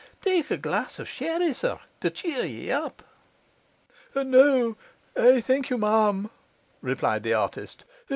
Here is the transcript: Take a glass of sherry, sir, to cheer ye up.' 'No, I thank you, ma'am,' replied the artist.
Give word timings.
Take 0.19 0.49
a 0.49 0.57
glass 0.57 0.97
of 0.97 1.07
sherry, 1.07 1.53
sir, 1.53 1.77
to 1.99 2.09
cheer 2.09 2.43
ye 2.43 2.71
up.' 2.71 3.03
'No, 4.15 4.75
I 5.15 5.41
thank 5.41 5.69
you, 5.69 5.77
ma'am,' 5.77 6.31
replied 6.81 7.21
the 7.21 7.35
artist. 7.35 7.85